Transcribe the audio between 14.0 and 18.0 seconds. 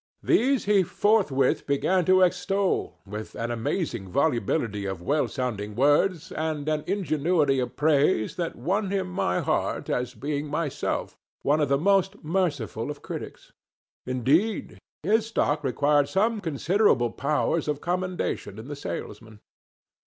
Indeed, his stock required some considerable powers of